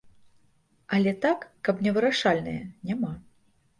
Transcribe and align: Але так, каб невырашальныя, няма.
Але 0.97 1.11
так, 1.27 1.45
каб 1.67 1.85
невырашальныя, 1.89 2.61
няма. 2.93 3.13